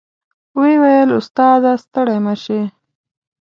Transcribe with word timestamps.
وې 0.59 0.73
ویل 0.81 1.09
استاد 1.19 1.61
ه 1.69 1.73
ستړی 1.83 2.17
مه 2.25 2.35
شې. 2.43 2.61